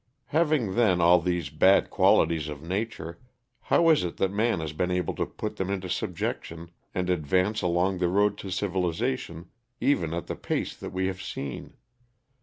Having 0.33 0.73
then 0.73 0.99
all 0.99 1.19
these 1.19 1.51
bad 1.51 1.91
qualities 1.91 2.47
of 2.49 2.63
nature, 2.63 3.19
how 3.59 3.87
is 3.89 4.03
it 4.03 4.17
that 4.17 4.31
man 4.31 4.59
has 4.59 4.73
been 4.73 4.89
able 4.89 5.13
to 5.13 5.27
put 5.27 5.57
them 5.57 5.69
into 5.69 5.87
subjection 5.89 6.71
and 6.91 7.07
advance 7.07 7.61
along 7.61 7.99
the 7.99 8.07
road 8.09 8.35
to 8.39 8.49
civilisation 8.49 9.51
even 9.79 10.11
at 10.11 10.25
the 10.25 10.35
pace 10.35 10.75
that 10.75 10.89
we 10.91 11.05
have 11.05 11.21
seen? 11.21 11.75